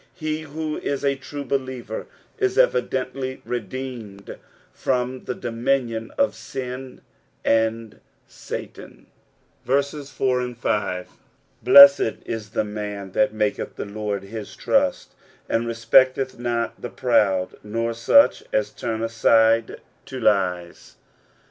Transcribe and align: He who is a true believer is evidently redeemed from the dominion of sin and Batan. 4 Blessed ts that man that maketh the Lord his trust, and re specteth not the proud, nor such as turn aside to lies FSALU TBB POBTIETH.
He 0.15 0.41
who 0.41 0.77
is 0.79 1.05
a 1.05 1.15
true 1.15 1.45
believer 1.45 2.07
is 2.39 2.57
evidently 2.57 3.39
redeemed 3.45 4.35
from 4.73 5.25
the 5.25 5.35
dominion 5.35 6.09
of 6.17 6.33
sin 6.33 7.01
and 7.45 7.99
Batan. 8.27 9.05
4 9.63 11.05
Blessed 11.63 12.23
ts 12.25 12.49
that 12.49 12.63
man 12.63 13.11
that 13.11 13.31
maketh 13.31 13.75
the 13.75 13.85
Lord 13.85 14.23
his 14.23 14.55
trust, 14.55 15.13
and 15.47 15.67
re 15.67 15.73
specteth 15.73 16.39
not 16.39 16.81
the 16.81 16.89
proud, 16.89 17.57
nor 17.63 17.93
such 17.93 18.41
as 18.51 18.71
turn 18.71 19.03
aside 19.03 19.81
to 20.07 20.19
lies 20.19 20.67
FSALU 20.75 20.75
TBB 20.75 20.77
POBTIETH. 20.77 20.95